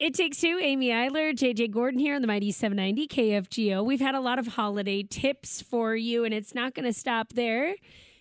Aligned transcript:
It 0.00 0.14
takes 0.14 0.40
two. 0.40 0.58
Amy 0.62 0.88
Eiler, 0.88 1.34
JJ 1.34 1.72
Gordon 1.72 2.00
here 2.00 2.14
on 2.14 2.22
the 2.22 2.26
Mighty 2.26 2.52
790 2.52 3.06
KFGO. 3.06 3.84
We've 3.84 4.00
had 4.00 4.14
a 4.14 4.20
lot 4.20 4.38
of 4.38 4.46
holiday 4.46 5.02
tips 5.02 5.60
for 5.60 5.94
you, 5.94 6.24
and 6.24 6.32
it's 6.32 6.54
not 6.54 6.72
going 6.72 6.86
to 6.86 6.92
stop 6.94 7.34
there 7.34 7.74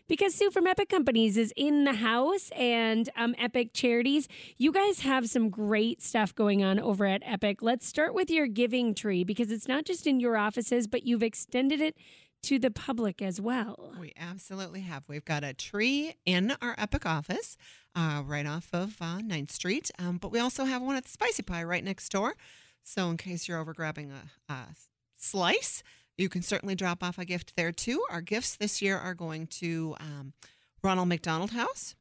because 0.09 0.35
Sue 0.35 0.51
from 0.51 0.67
Epic 0.67 0.89
Companies 0.89 1.37
is 1.37 1.53
in 1.55 1.85
the 1.85 1.93
house 1.93 2.49
and 2.53 3.09
um, 3.15 3.33
Epic 3.37 3.71
Charities. 3.71 4.27
You 4.57 4.73
guys 4.73 4.99
have 4.99 5.29
some 5.29 5.49
great 5.49 6.01
stuff 6.01 6.35
going 6.35 6.65
on 6.65 6.81
over 6.81 7.05
at 7.05 7.21
Epic. 7.25 7.61
Let's 7.61 7.87
start 7.87 8.13
with 8.13 8.29
your 8.29 8.47
giving 8.47 8.93
tree 8.93 9.23
because 9.23 9.49
it's 9.49 9.69
not 9.69 9.85
just 9.85 10.05
in 10.05 10.19
your 10.19 10.35
offices, 10.35 10.85
but 10.85 11.05
you've 11.05 11.23
extended 11.23 11.79
it 11.79 11.95
to 12.43 12.59
the 12.59 12.71
public 12.71 13.21
as 13.21 13.39
well. 13.39 13.93
We 13.99 14.13
absolutely 14.17 14.81
have. 14.81 15.03
We've 15.07 15.25
got 15.25 15.43
a 15.43 15.53
tree 15.53 16.15
in 16.25 16.55
our 16.61 16.75
Epic 16.77 17.05
office 17.05 17.57
uh, 17.95 18.23
right 18.25 18.45
off 18.45 18.69
of 18.73 18.97
uh, 19.01 19.19
9th 19.19 19.51
Street, 19.51 19.91
um, 19.99 20.17
but 20.17 20.31
we 20.31 20.39
also 20.39 20.65
have 20.65 20.81
one 20.81 20.95
at 20.95 21.03
the 21.03 21.11
Spicy 21.11 21.43
Pie 21.43 21.63
right 21.63 21.83
next 21.83 22.11
door. 22.11 22.35
So, 22.83 23.09
in 23.09 23.17
case 23.17 23.47
you're 23.47 23.59
over 23.59 23.73
grabbing 23.73 24.11
a, 24.11 24.51
a 24.53 24.67
slice, 25.17 25.83
you 26.17 26.29
can 26.29 26.41
certainly 26.41 26.75
drop 26.75 27.03
off 27.03 27.17
a 27.17 27.25
gift 27.25 27.55
there 27.55 27.71
too. 27.71 28.03
Our 28.09 28.21
gifts 28.21 28.55
this 28.55 28.81
year 28.81 28.97
are 28.97 29.13
going 29.13 29.47
to 29.47 29.95
um, 29.99 30.33
Ronald 30.83 31.09
McDonald 31.09 31.51
House 31.51 31.95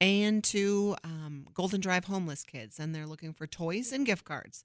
and 0.00 0.42
to 0.44 0.96
um, 1.04 1.46
Golden 1.52 1.80
Drive 1.80 2.04
Homeless 2.04 2.42
Kids, 2.42 2.78
and 2.78 2.94
they're 2.94 3.06
looking 3.06 3.32
for 3.32 3.46
toys 3.46 3.92
and 3.92 4.06
gift 4.06 4.24
cards. 4.24 4.64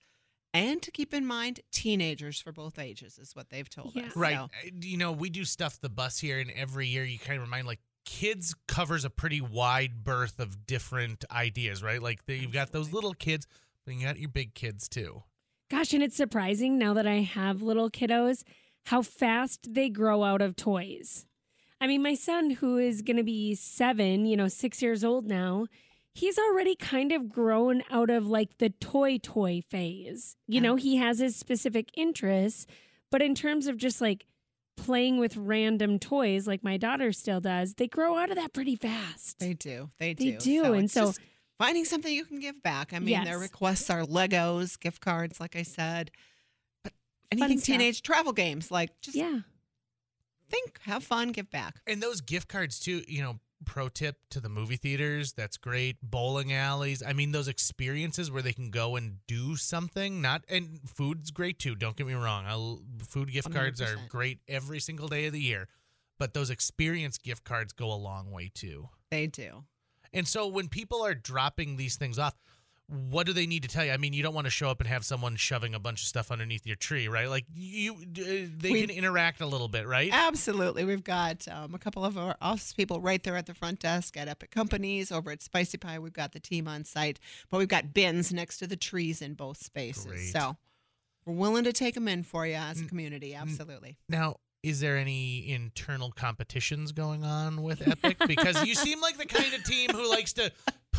And 0.56 0.82
to 0.82 0.92
keep 0.92 1.14
in 1.14 1.26
mind, 1.26 1.60
teenagers 1.72 2.40
for 2.40 2.52
both 2.52 2.80
ages 2.80 3.18
is 3.20 3.36
what 3.36 3.50
they've 3.50 3.70
told 3.70 3.94
Yeah. 3.96 4.08
us. 4.08 4.16
Right. 4.16 4.36
So- 4.36 4.44
Uh, 4.66 4.70
You 4.82 4.98
know, 4.98 5.12
we 5.12 5.30
do 5.30 5.46
stuff 5.46 5.80
the 5.80 5.90
bus 5.90 6.20
here, 6.20 6.40
and 6.40 6.50
every 6.52 6.88
year 6.88 7.04
you 7.06 7.20
kind 7.20 7.38
of 7.38 7.44
remind 7.44 7.68
like 7.68 7.80
kids 8.06 8.54
covers 8.68 9.04
a 9.04 9.10
pretty 9.10 9.42
wide 9.42 10.04
berth 10.04 10.40
of 10.40 10.66
different 10.68 11.26
ideas, 11.32 11.82
right? 11.82 12.02
Like 12.02 12.26
the, 12.26 12.38
you've 12.38 12.52
got 12.54 12.72
those 12.72 12.94
little 12.94 13.14
kids, 13.14 13.48
but 13.86 13.96
you 13.96 14.02
got 14.04 14.20
your 14.20 14.30
big 14.30 14.54
kids 14.54 14.88
too. 14.88 15.24
Gosh, 15.70 15.94
and 15.94 16.04
it's 16.04 16.16
surprising 16.16 16.78
now 16.78 16.94
that 16.94 17.08
I 17.08 17.22
have 17.22 17.62
little 17.64 17.90
kiddos 17.90 18.44
how 18.86 19.02
fast 19.02 19.74
they 19.74 19.90
grow 19.90 20.24
out 20.24 20.40
of 20.42 20.56
toys. 20.56 21.26
I 21.82 21.88
mean, 21.88 22.04
my 22.04 22.14
son, 22.14 22.52
who 22.52 22.78
is 22.78 23.02
going 23.02 23.18
to 23.18 23.24
be 23.24 23.56
seven, 23.56 24.26
you 24.28 24.38
know, 24.38 24.48
six 24.48 24.82
years 24.84 25.04
old 25.04 25.26
now, 25.26 25.66
he's 26.16 26.40
already 26.40 26.76
kind 26.76 27.12
of 27.12 27.30
grown 27.30 27.84
out 27.92 28.10
of 28.10 28.26
like 28.26 28.58
the 28.58 28.70
toy 28.70 29.20
toy 29.22 29.62
phase. 29.70 30.38
You 30.48 30.62
know, 30.62 30.76
he 30.78 30.96
has 30.96 31.20
his 31.20 31.36
specific 31.36 31.92
interests, 31.96 32.66
but 33.12 33.22
in 33.22 33.36
terms 33.36 33.68
of 33.68 33.78
just 33.78 34.02
like 34.02 34.26
playing 34.78 35.20
with 35.20 35.36
random 35.36 36.00
toys, 36.00 36.48
like 36.48 36.64
my 36.64 36.78
daughter 36.78 37.12
still 37.12 37.42
does, 37.42 37.76
they 37.76 37.88
grow 37.88 38.18
out 38.18 38.30
of 38.30 38.38
that 38.38 38.54
pretty 38.54 38.78
fast. 38.78 39.40
They 39.40 39.54
do. 39.54 39.92
They 40.00 40.14
do. 40.14 40.32
They 40.32 40.38
do. 40.38 40.64
do, 40.64 40.74
and 40.74 40.90
so- 40.90 41.14
finding 41.60 41.86
something 41.86 42.12
you 42.12 42.26
can 42.26 42.40
give 42.40 42.64
back. 42.64 42.94
I 42.94 43.00
mean, 43.00 43.24
their 43.26 43.38
requests 43.40 43.90
are 43.90 44.04
Legos, 44.04 44.80
gift 44.80 45.02
cards, 45.02 45.40
like 45.40 45.56
I 45.56 45.64
said, 45.64 46.12
but 46.84 46.94
anything 47.30 47.60
teenage 47.60 48.02
travel 48.02 48.32
games. 48.32 48.72
Like 48.72 49.02
just 49.02 49.18
yeah. 49.18 49.40
think, 50.50 50.80
have 50.84 51.04
fun, 51.04 51.34
give 51.34 51.52
back. 51.52 51.82
And 51.86 52.02
those 52.02 52.22
gift 52.22 52.48
cards 52.48 52.80
too, 52.80 53.04
you 53.08 53.22
know, 53.22 53.40
pro 53.64 53.90
tip 53.90 54.18
to 54.32 54.40
the 54.40 54.50
movie 54.50 54.76
theaters, 54.76 55.34
that's 55.34 55.58
great. 55.58 55.98
Bowling 56.02 56.52
alleys. 56.52 57.02
I 57.02 57.14
mean, 57.14 57.32
those 57.32 57.48
experiences 57.48 58.30
where 58.30 58.42
they 58.42 58.54
can 58.54 58.70
go 58.72 58.96
and 58.96 59.18
do 59.28 59.56
something, 59.56 60.22
not 60.22 60.44
and 60.50 60.80
food's 60.86 61.32
great 61.32 61.60
too, 61.60 61.76
don't 61.76 61.96
get 61.96 62.08
me 62.08 62.14
wrong. 62.14 62.46
I, 62.46 63.04
food 63.06 63.32
gift 63.32 63.52
cards 63.52 63.82
are 63.82 63.96
great 64.10 64.40
every 64.48 64.80
single 64.80 65.08
day 65.08 65.26
of 65.28 65.34
the 65.34 65.42
year. 65.42 65.68
But 66.18 66.34
those 66.34 66.50
experience 66.50 67.18
gift 67.18 67.44
cards 67.44 67.74
go 67.74 67.92
a 67.92 67.96
long 67.96 68.32
way 68.32 68.50
too. 68.54 68.90
They 69.12 69.28
do. 69.28 69.66
And 70.14 70.28
so 70.28 70.48
when 70.48 70.70
people 70.70 71.06
are 71.06 71.14
dropping 71.14 71.76
these 71.76 71.98
things 71.98 72.18
off, 72.18 72.36
what 72.88 73.26
do 73.26 73.34
they 73.34 73.48
need 73.48 73.64
to 73.64 73.68
tell 73.70 73.84
you? 73.84 73.92
I 73.92 73.98
mean, 73.98 74.14
you 74.14 74.22
don't 74.22 74.36
want 74.36 74.46
to 74.46 74.52
show 74.52 74.70
up 74.70 74.80
and 74.80 74.88
have 74.88 75.04
someone 75.04 75.36
shoving 75.38 75.74
a 75.74 75.80
bunch 75.80 76.02
of 76.04 76.08
stuff 76.08 76.30
underneath 76.32 76.68
your 76.68 76.76
tree, 76.76 77.08
right? 77.08 77.28
Like 77.30 77.46
you, 77.54 77.94
uh, 77.96 78.04
they 78.58 78.72
We- 78.72 78.82
can 78.82 78.90
interact 78.92 79.42
a 79.42 79.46
little 79.48 79.68
bit, 79.68 79.88
right? 79.88 80.10
Absolutely. 80.14 80.86
We've 80.86 81.04
got 81.04 81.48
um, 81.48 81.74
a 81.74 81.80
couple 81.80 82.06
of 82.06 82.18
our 82.18 82.36
office 82.42 82.74
people 82.74 83.02
right 83.02 83.24
there 83.24 83.36
at 83.36 83.48
the 83.48 83.56
front 83.56 83.80
desk 83.80 84.16
at 84.18 84.28
Epic 84.28 84.52
Companies. 84.52 85.12
Over 85.12 85.32
at 85.32 85.42
Spicy 85.42 85.78
Pie, 85.80 85.98
we've 86.00 86.14
got 86.14 86.34
the 86.34 86.40
team 86.40 86.68
on 86.68 86.84
site, 86.84 87.20
but 87.50 87.58
we've 87.58 87.68
got 87.68 87.94
bins 87.94 88.32
next 88.32 88.58
to 88.60 88.68
the 88.68 88.78
trees 88.78 89.22
in 89.22 89.34
both 89.34 89.58
spaces. 89.58 90.06
Great. 90.06 90.32
So 90.32 90.56
we're 91.26 91.34
willing 91.34 91.64
to 91.64 91.74
take 91.74 91.96
them 91.96 92.08
in 92.08 92.22
for 92.22 92.46
you 92.46 92.54
as 92.56 92.82
a 92.82 92.86
community. 92.86 93.34
Absolutely. 93.34 93.98
Now, 94.08 94.36
is 94.62 94.80
there 94.80 94.98
any 94.98 95.50
internal 95.52 96.12
competitions 96.12 96.92
going 96.92 97.24
on 97.24 97.62
with 97.62 97.88
Epic? 97.88 98.18
Because 98.28 98.66
you 98.66 98.74
seem 98.74 99.00
like 99.00 99.18
the 99.18 99.26
kind 99.28 99.54
of 99.54 99.64
team 99.64 99.92
who 99.92 100.10
likes 100.10 100.34
to 100.34 100.52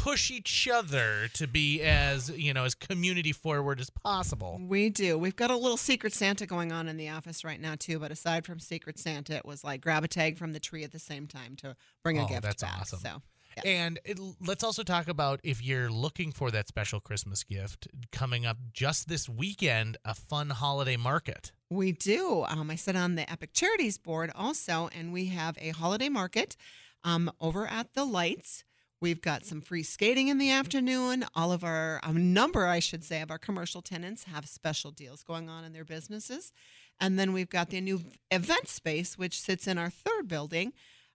push 0.07 0.31
each 0.31 0.69
other 0.73 1.27
to 1.35 1.49
be 1.49 1.83
as 1.83 2.31
you 2.31 2.55
know 2.55 2.65
as 2.65 2.75
community 2.77 3.33
forward 3.33 3.81
as 3.81 3.91
possible. 3.91 4.61
We 4.63 4.89
do. 4.89 5.19
We've 5.19 5.35
got 5.35 5.51
a 5.51 5.57
little 5.57 5.77
Secret 5.77 6.13
Santa 6.15 6.47
going 6.47 6.71
on 6.71 6.87
in 6.87 6.97
the 6.97 7.09
office 7.09 7.45
right 7.45 7.61
now 7.61 7.75
too. 7.77 7.99
But 7.99 8.13
aside 8.13 8.47
from 8.47 8.61
Secret 8.61 8.99
Santa, 8.99 9.35
it 9.37 9.45
was 9.45 9.65
like 9.65 9.81
grab 9.81 10.05
a 10.05 10.09
tag 10.09 10.39
from 10.39 10.53
the 10.53 10.61
tree 10.61 10.85
at 10.85 10.93
the 10.93 10.99
same 11.01 11.27
time 11.27 11.57
to 11.57 11.75
bring 12.05 12.19
a 12.19 12.25
Oh, 12.25 12.29
gift 12.29 12.43
that's 12.43 12.63
back. 12.63 12.81
awesome. 12.83 13.01
So 13.01 13.23
yes. 13.57 13.65
And 13.67 13.99
it, 14.05 14.21
let's 14.47 14.63
also 14.63 14.85
talk 14.85 15.09
about 15.09 15.41
if 15.43 15.61
you're 15.65 15.91
looking 15.91 16.31
for 16.31 16.51
that 16.53 16.69
special 16.69 17.01
Christmas 17.01 17.43
gift 17.43 17.89
coming 18.13 18.47
up 18.47 18.59
just 18.73 19.09
this 19.09 19.29
weekend, 19.29 19.97
a 20.05 20.15
fun 20.15 20.51
holiday 20.51 20.97
market. 20.97 21.51
we 21.69 21.91
do. 21.91 22.45
Um, 22.47 22.71
I 22.71 22.77
sit 22.77 22.95
on 22.95 23.17
the 23.17 23.29
Epic 23.31 23.51
Charities 23.53 23.99
board 23.99 24.31
also, 24.37 24.89
and 24.97 25.13
we 25.13 25.27
have 25.27 25.59
a 25.61 25.71
holiday 25.71 26.09
market 26.09 26.57
um, 27.03 27.29
over 27.41 27.67
at 27.67 27.95
the 27.95 28.05
Lights. 28.05 28.63
We've 29.07 29.23
got 29.23 29.45
some 29.45 29.61
free 29.61 29.85
skating 29.85 30.27
in 30.27 30.39
the 30.39 30.51
afternoon. 30.51 31.25
All 31.37 31.53
of 31.53 31.63
our, 31.63 32.01
a 32.03 32.13
number, 32.13 32.67
I 32.67 32.81
should 32.81 33.05
say, 33.05 33.23
of 33.23 33.31
our 33.31 33.39
commercial 33.39 33.81
tenants 33.81 34.25
have 34.25 34.49
special 34.49 34.91
deals 34.91 35.23
going 35.23 35.49
on 35.49 35.63
in 35.63 35.73
their 35.73 35.85
businesses. 35.85 36.53
And 36.99 37.17
then 37.17 37.33
we've 37.33 37.49
got 37.49 37.71
the 37.71 37.81
new 37.81 38.01
event 38.33 38.67
space, 38.67 39.17
which 39.17 39.41
sits 39.41 39.69
in 39.69 39.79
our 39.79 39.91
third 39.91 40.27
building. 40.27 40.73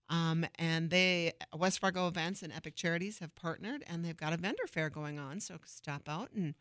Um, 0.07 0.45
and 0.57 0.89
they, 0.89 1.33
West 1.53 1.79
Fargo 1.79 2.07
Events 2.07 2.41
and 2.41 2.53
Epic 2.53 2.77
Charities 2.77 3.19
have 3.19 3.35
partnered, 3.35 3.83
and 3.85 4.05
they've 4.05 4.15
got 4.15 4.31
a 4.31 4.37
vendor 4.37 4.67
fair 4.67 4.89
going 4.89 5.19
on. 5.19 5.41
So 5.41 5.57
stop 5.65 6.07
out 6.07 6.29
and 6.33 6.55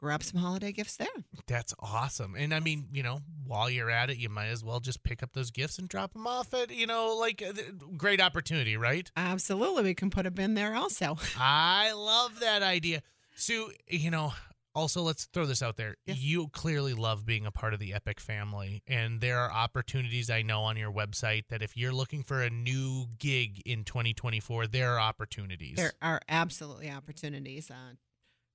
grab 0.00 0.22
some 0.22 0.40
holiday 0.40 0.72
gifts 0.72 0.96
there. 0.96 1.08
That's 1.46 1.74
awesome. 1.78 2.34
And 2.36 2.54
I 2.54 2.60
mean, 2.60 2.88
you 2.92 3.02
know, 3.02 3.20
while 3.46 3.68
you're 3.68 3.90
at 3.90 4.10
it, 4.10 4.16
you 4.16 4.28
might 4.28 4.46
as 4.46 4.64
well 4.64 4.80
just 4.80 5.02
pick 5.02 5.22
up 5.22 5.32
those 5.32 5.50
gifts 5.50 5.78
and 5.78 5.88
drop 5.88 6.12
them 6.12 6.26
off 6.26 6.54
at, 6.54 6.70
you 6.70 6.86
know, 6.86 7.16
like 7.18 7.42
uh, 7.42 7.52
great 7.96 8.20
opportunity, 8.20 8.76
right? 8.76 9.10
Absolutely. 9.16 9.82
We 9.84 9.94
can 9.94 10.10
put 10.10 10.26
a 10.26 10.30
bin 10.30 10.54
there 10.54 10.74
also. 10.74 11.18
I 11.38 11.92
love 11.92 12.40
that 12.40 12.62
idea. 12.62 13.02
Sue, 13.34 13.70
you 13.88 14.10
know, 14.10 14.32
also 14.74 15.02
let's 15.02 15.26
throw 15.32 15.46
this 15.46 15.62
out 15.62 15.76
there. 15.76 15.96
Yeah. 16.06 16.14
You 16.16 16.48
clearly 16.48 16.94
love 16.94 17.26
being 17.26 17.46
a 17.46 17.50
part 17.50 17.74
of 17.74 17.80
the 17.80 17.92
Epic 17.92 18.20
family, 18.20 18.82
and 18.86 19.20
there 19.20 19.38
are 19.38 19.50
opportunities 19.50 20.30
I 20.30 20.42
know 20.42 20.60
on 20.62 20.76
your 20.76 20.92
website 20.92 21.48
that 21.48 21.62
if 21.62 21.76
you're 21.76 21.92
looking 21.92 22.22
for 22.22 22.42
a 22.42 22.50
new 22.50 23.06
gig 23.18 23.62
in 23.66 23.84
2024, 23.84 24.66
there 24.66 24.94
are 24.94 25.00
opportunities. 25.00 25.76
There 25.76 25.92
are 26.00 26.20
absolutely 26.28 26.90
opportunities. 26.90 27.70
Uh, 27.70 27.94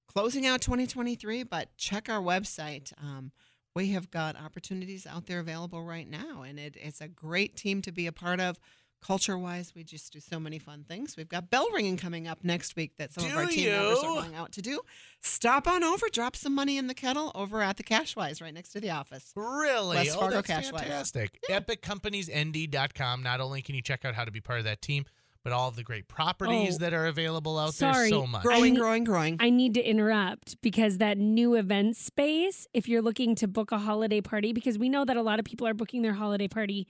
closing 0.07 0.45
out 0.45 0.61
2023, 0.61 1.43
but 1.43 1.75
check 1.77 2.09
our 2.09 2.21
website. 2.21 2.93
Um, 3.01 3.31
we 3.75 3.89
have 3.89 4.09
got 4.09 4.37
opportunities 4.37 5.05
out 5.05 5.27
there 5.27 5.39
available 5.39 5.83
right 5.83 6.09
now, 6.09 6.43
and 6.43 6.57
it, 6.57 6.77
it's 6.79 7.01
a 7.01 7.07
great 7.07 7.55
team 7.57 7.81
to 7.83 7.91
be 7.91 8.07
a 8.07 8.11
part 8.11 8.39
of. 8.39 8.57
Culture 9.01 9.37
wise, 9.37 9.73
we 9.75 9.83
just 9.83 10.13
do 10.13 10.19
so 10.19 10.39
many 10.39 10.57
fun 10.57 10.83
things. 10.87 11.15
We've 11.15 11.29
got 11.29 11.51
bell 11.51 11.67
ringing 11.71 11.95
coming 11.95 12.27
up 12.27 12.39
next 12.43 12.75
week 12.75 12.97
that 12.97 13.13
some 13.13 13.25
of 13.25 13.35
our 13.35 13.45
team 13.45 13.69
members 13.69 13.99
are 13.99 14.21
going 14.21 14.33
out 14.33 14.53
to 14.53 14.63
do. 14.63 14.81
Stop 15.21 15.67
on 15.67 15.83
over, 15.83 16.07
drop 16.11 16.35
some 16.35 16.55
money 16.55 16.77
in 16.79 16.87
the 16.87 16.95
kettle 16.95 17.31
over 17.35 17.61
at 17.61 17.77
the 17.77 17.83
Cashwise 17.83 18.41
right 18.41 18.53
next 18.53 18.69
to 18.69 18.79
the 18.79 18.89
office. 18.89 19.31
Really? 19.35 19.97
West 19.97 20.15
oh, 20.15 20.21
Fargo 20.21 20.35
that's 20.37 20.47
Cash 20.47 20.71
Wise. 20.71 20.81
fantastic. 20.81 21.39
EpicCompaniesND.com. 21.51 23.21
Not 23.21 23.41
only 23.41 23.61
can 23.61 23.75
you 23.75 23.83
check 23.83 24.05
out 24.05 24.15
how 24.15 24.25
to 24.25 24.31
be 24.31 24.41
part 24.41 24.57
of 24.57 24.65
that 24.65 24.81
team, 24.81 25.05
but 25.45 25.53
all 25.53 25.69
the 25.69 25.83
great 25.83 26.07
properties 26.07 26.75
Oh, 26.75 26.77
that 26.79 26.91
are 26.93 27.05
available 27.05 27.57
out 27.59 27.75
sorry. 27.75 28.09
there. 28.09 28.19
So 28.19 28.25
much. 28.27 28.41
Growing, 28.41 28.75
I- 28.75 28.79
growing, 28.79 29.03
growing. 29.03 29.37
I 29.39 29.51
need 29.51 29.75
to 29.75 29.81
interrupt 29.81 30.59
because 30.63 30.97
that 30.97 31.19
new 31.19 31.53
event 31.53 31.95
space, 31.95 32.67
if 32.73 32.89
you're 32.89 33.03
looking 33.03 33.35
to 33.35 33.47
book 33.47 33.71
a 33.71 33.77
holiday 33.77 34.21
party, 34.21 34.53
because 34.53 34.79
we 34.79 34.89
know 34.89 35.05
that 35.05 35.15
a 35.15 35.21
lot 35.21 35.37
of 35.37 35.45
people 35.45 35.67
are 35.67 35.75
booking 35.75 36.01
their 36.01 36.13
holiday 36.15 36.47
party 36.47 36.87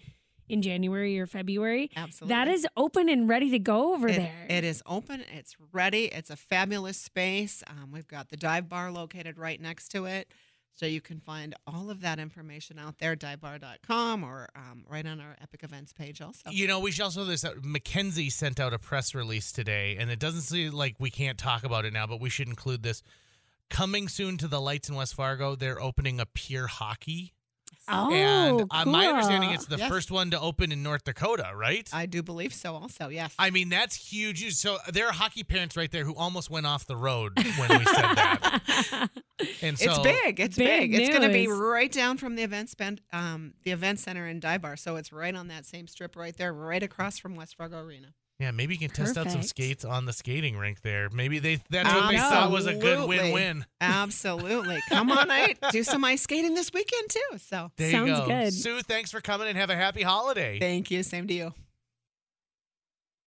in 0.47 0.61
January 0.61 1.19
or 1.19 1.25
February, 1.25 1.89
Absolutely. 1.97 2.33
that 2.33 2.47
is 2.47 2.65
open 2.77 3.09
and 3.09 3.27
ready 3.27 3.49
to 3.49 3.59
go 3.59 3.93
over 3.93 4.07
It- 4.07 4.15
there. 4.15 4.45
It 4.49 4.63
is 4.63 4.81
open. 4.85 5.25
It's 5.33 5.55
ready. 5.73 6.05
It's 6.05 6.29
a 6.29 6.37
fabulous 6.37 6.97
space. 6.97 7.61
Um, 7.67 7.91
we've 7.91 8.07
got 8.07 8.29
the 8.29 8.37
dive 8.37 8.69
bar 8.69 8.89
located 8.89 9.37
right 9.37 9.59
next 9.59 9.89
to 9.89 10.05
it. 10.05 10.31
So 10.75 10.85
you 10.85 10.99
can 10.99 11.21
find 11.21 11.55
all 11.65 11.89
of 11.89 12.01
that 12.01 12.19
information 12.19 12.77
out 12.77 12.97
there, 12.97 13.15
divebar.com 13.15 14.25
or 14.25 14.49
um, 14.57 14.83
right 14.89 15.05
on 15.05 15.21
our 15.21 15.37
Epic 15.41 15.63
Events 15.63 15.93
page 15.93 16.21
also. 16.21 16.49
You 16.51 16.67
know, 16.67 16.81
we 16.81 16.91
should 16.91 17.03
also 17.03 17.23
this. 17.23 17.45
out. 17.45 17.63
Mackenzie 17.63 18.29
sent 18.29 18.59
out 18.59 18.73
a 18.73 18.79
press 18.79 19.15
release 19.15 19.53
today, 19.53 19.95
and 19.97 20.11
it 20.11 20.19
doesn't 20.19 20.41
seem 20.41 20.73
like 20.73 20.95
we 20.99 21.09
can't 21.09 21.37
talk 21.37 21.63
about 21.63 21.85
it 21.85 21.93
now, 21.93 22.05
but 22.05 22.19
we 22.19 22.29
should 22.29 22.49
include 22.49 22.83
this. 22.83 23.01
Coming 23.69 24.09
soon 24.09 24.37
to 24.37 24.49
the 24.49 24.59
lights 24.59 24.89
in 24.89 24.95
West 24.95 25.15
Fargo, 25.15 25.55
they're 25.55 25.81
opening 25.81 26.19
a 26.19 26.25
pure 26.25 26.67
hockey 26.67 27.34
Oh, 27.87 28.11
and 28.11 28.63
uh, 28.71 28.85
my 28.85 29.05
understanding, 29.07 29.51
it's 29.51 29.65
the 29.67 29.77
Yes. 29.77 29.89
first 29.89 30.09
one 30.09 30.31
to 30.31 30.39
open 30.39 30.71
in 30.71 30.81
North 30.81 31.03
Dakota, 31.03 31.51
right? 31.55 31.87
I 31.93 32.05
do 32.07 32.23
believe 32.23 32.53
so. 32.53 32.73
Also, 32.75 33.09
yes. 33.09 33.33
I 33.37 33.49
mean, 33.51 33.69
that's 33.69 33.95
huge. 33.95 34.53
So 34.55 34.77
there 34.91 35.07
are 35.07 35.13
hockey 35.13 35.43
parents 35.43 35.77
right 35.77 35.91
there 35.91 36.03
who 36.03 36.15
almost 36.15 36.49
went 36.49 36.65
off 36.65 36.87
the 36.87 36.95
road 36.95 37.33
when 37.37 37.79
we 37.79 37.85
said 37.85 38.15
that. 38.15 39.09
And 39.61 39.77
so 39.77 39.89
it's 39.91 39.99
big. 39.99 40.39
It's 40.39 40.57
Big 40.57 40.91
big. 40.91 41.01
It's 41.01 41.09
going 41.09 41.21
to 41.21 41.33
be 41.33 41.47
right 41.47 41.91
down 41.91 42.17
from 42.17 42.35
the 42.35 42.43
event 42.43 42.69
spend, 42.69 43.01
um, 43.11 43.53
the 43.63 43.71
event 43.71 43.99
center 43.99 44.27
in 44.27 44.39
dive 44.39 44.61
bar. 44.61 44.77
So 44.77 44.95
it's 44.95 45.11
right 45.11 45.35
on 45.35 45.49
that 45.49 45.65
same 45.65 45.87
strip 45.87 46.15
right 46.15 46.35
there, 46.35 46.53
right 46.53 46.81
across 46.81 47.19
from 47.19 47.35
West 47.35 47.55
Fargo 47.57 47.79
Arena. 47.83 48.13
Yeah, 48.39 48.51
maybe 48.51 48.73
you 48.73 48.79
can 48.79 48.89
test 48.89 49.17
out 49.17 49.31
some 49.31 49.41
skates 49.43 49.85
on 49.85 50.05
the 50.05 50.11
skating 50.11 50.57
rink 50.57 50.81
there. 50.81 51.09
Maybe 51.09 51.39
they 51.39 51.61
that's 51.69 51.87
what 51.93 52.11
they 52.11 52.17
thought 52.17 52.51
was 52.51 52.65
a 52.65 52.73
good 52.73 53.07
win-win. 53.07 53.65
Absolutely. 53.79 54.79
Come 54.89 55.09
on 55.09 55.31
out. 55.31 55.51
Do 55.71 55.83
some 55.83 56.03
ice 56.03 56.21
skating 56.23 56.53
this 56.53 56.73
weekend 56.73 57.09
too. 57.09 57.37
So 57.37 57.71
There 57.77 57.91
Sounds 57.91 58.09
you 58.09 58.15
go. 58.15 58.27
good. 58.27 58.53
Sue, 58.53 58.81
thanks 58.81 59.09
for 59.11 59.21
coming 59.21 59.47
and 59.47 59.57
have 59.57 59.69
a 59.69 59.75
happy 59.75 60.01
holiday. 60.01 60.59
thank 60.59 60.91
you. 60.91 61.01
Same 61.03 61.27
to 61.27 61.33
you. 61.33 61.53